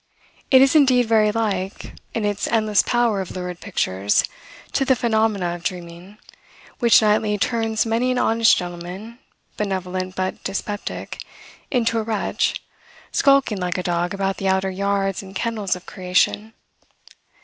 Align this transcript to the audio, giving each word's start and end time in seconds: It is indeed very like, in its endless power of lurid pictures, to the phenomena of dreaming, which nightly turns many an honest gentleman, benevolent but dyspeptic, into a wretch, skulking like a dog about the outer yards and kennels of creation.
It 0.49 0.63
is 0.63 0.75
indeed 0.75 1.05
very 1.05 1.31
like, 1.31 1.93
in 2.15 2.25
its 2.25 2.47
endless 2.47 2.81
power 2.81 3.21
of 3.21 3.29
lurid 3.35 3.59
pictures, 3.61 4.23
to 4.71 4.83
the 4.83 4.95
phenomena 4.95 5.53
of 5.53 5.63
dreaming, 5.63 6.17
which 6.79 7.03
nightly 7.03 7.37
turns 7.37 7.85
many 7.85 8.09
an 8.09 8.17
honest 8.17 8.57
gentleman, 8.57 9.19
benevolent 9.57 10.15
but 10.15 10.43
dyspeptic, 10.43 11.21
into 11.69 11.99
a 11.99 12.01
wretch, 12.03 12.63
skulking 13.11 13.59
like 13.59 13.77
a 13.77 13.83
dog 13.83 14.11
about 14.15 14.37
the 14.37 14.47
outer 14.47 14.71
yards 14.71 15.21
and 15.21 15.35
kennels 15.35 15.75
of 15.75 15.85
creation. 15.85 16.53